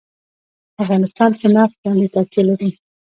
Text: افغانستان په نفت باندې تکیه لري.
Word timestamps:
افغانستان 0.81 1.31
په 1.39 1.47
نفت 1.55 1.75
باندې 1.83 2.07
تکیه 2.13 2.41
لري. 2.49 2.69